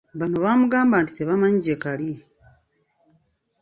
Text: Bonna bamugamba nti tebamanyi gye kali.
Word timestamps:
Bonna 0.17 0.37
bamugamba 0.43 0.95
nti 1.01 1.11
tebamanyi 1.13 1.59
gye 1.65 1.75
kali. 1.83 2.11